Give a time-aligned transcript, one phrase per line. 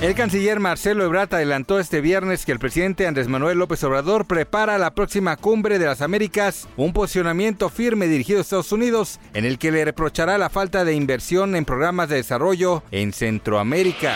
[0.00, 4.78] El canciller Marcelo Ebrard adelantó este viernes que el presidente Andrés Manuel López Obrador prepara
[4.78, 9.58] la próxima cumbre de las Américas, un posicionamiento firme dirigido a Estados Unidos en el
[9.58, 14.14] que le reprochará la falta de inversión en programas de desarrollo en Centroamérica.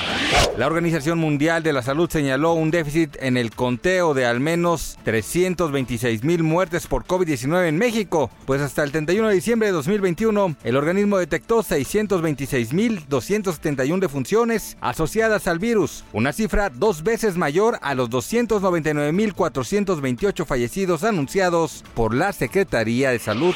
[0.56, 4.98] La Organización Mundial de la Salud señaló un déficit en el conteo de al menos
[5.02, 10.54] 326 mil muertes por COVID-19 en México, pues hasta el 31 de diciembre de 2021
[10.62, 15.71] el organismo detectó 626 mil 271 defunciones asociadas al virus
[16.12, 23.54] una cifra dos veces mayor a los 299.428 fallecidos anunciados por la Secretaría de Salud.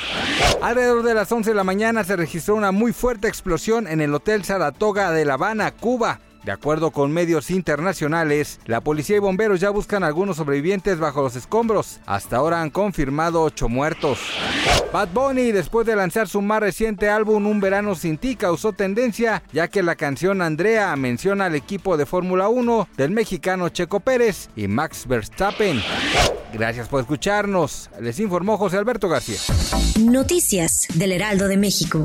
[0.62, 4.14] Alrededor de las 11 de la mañana se registró una muy fuerte explosión en el
[4.14, 6.20] Hotel Saratoga de La Habana, Cuba.
[6.47, 11.35] De acuerdo con medios internacionales, la policía y bomberos ya buscan algunos sobrevivientes bajo los
[11.35, 11.99] escombros.
[12.07, 14.21] Hasta ahora han confirmado ocho muertos.
[14.93, 19.43] Bad Bunny, después de lanzar su más reciente álbum Un Verano Sin Ti, causó tendencia,
[19.53, 24.49] ya que la canción Andrea menciona al equipo de Fórmula 1 del mexicano Checo Pérez
[24.55, 25.83] y Max Verstappen.
[26.53, 27.91] Gracias por escucharnos.
[28.01, 29.41] Les informó José Alberto García.
[29.99, 32.05] Noticias del Heraldo de México.